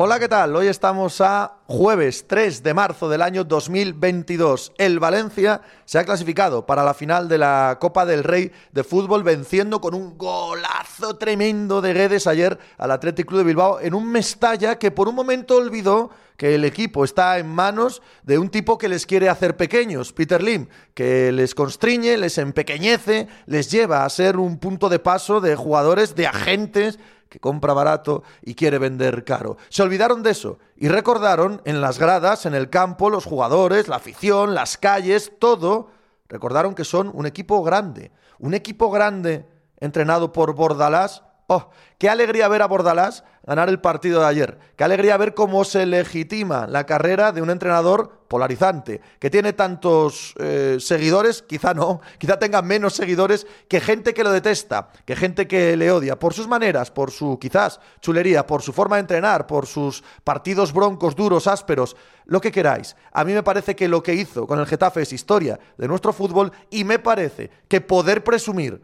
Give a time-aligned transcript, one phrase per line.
[0.00, 0.54] Hola, ¿qué tal?
[0.54, 4.72] Hoy estamos a jueves 3 de marzo del año 2022.
[4.78, 9.24] El Valencia se ha clasificado para la final de la Copa del Rey de fútbol
[9.24, 14.08] venciendo con un golazo tremendo de Guedes ayer al Athletic Club de Bilbao en un
[14.08, 18.78] Mestalla que por un momento olvidó que el equipo está en manos de un tipo
[18.78, 24.08] que les quiere hacer pequeños, Peter Lim, que les constriñe, les empequeñece, les lleva a
[24.08, 29.24] ser un punto de paso de jugadores, de agentes que compra barato y quiere vender
[29.24, 29.56] caro.
[29.68, 33.96] Se olvidaron de eso y recordaron en las gradas, en el campo, los jugadores, la
[33.96, 35.90] afición, las calles, todo,
[36.28, 39.46] recordaron que son un equipo grande, un equipo grande
[39.80, 44.58] entrenado por Bordalás Oh, qué alegría ver a Bordalás ganar el partido de ayer.
[44.76, 50.34] Qué alegría ver cómo se legitima la carrera de un entrenador polarizante, que tiene tantos
[50.38, 55.48] eh, seguidores, quizá no, quizá tenga menos seguidores que gente que lo detesta, que gente
[55.48, 59.46] que le odia, por sus maneras, por su quizás chulería, por su forma de entrenar,
[59.46, 62.94] por sus partidos broncos, duros, ásperos, lo que queráis.
[63.10, 66.12] A mí me parece que lo que hizo con el Getafe es historia de nuestro
[66.12, 68.82] fútbol y me parece que poder presumir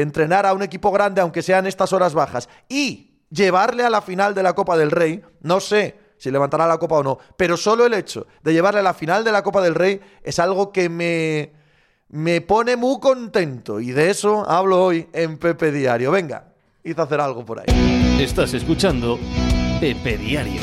[0.00, 4.34] entrenar a un equipo grande, aunque sean estas horas bajas, y llevarle a la final
[4.34, 7.84] de la Copa del Rey, no sé si levantará la Copa o no, pero solo
[7.86, 10.88] el hecho de llevarle a la final de la Copa del Rey es algo que
[10.88, 11.52] me,
[12.08, 16.10] me pone muy contento, y de eso hablo hoy en Pepe Diario.
[16.10, 18.16] Venga, hice hacer algo por ahí.
[18.20, 19.18] Estás escuchando
[19.80, 20.60] Pepe Diario.